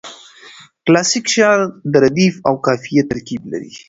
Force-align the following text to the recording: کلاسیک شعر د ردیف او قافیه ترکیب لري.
کلاسیک 0.85 1.25
شعر 1.33 1.59
د 1.91 1.93
ردیف 2.03 2.35
او 2.47 2.53
قافیه 2.65 3.03
ترکیب 3.11 3.41
لري. 3.51 3.73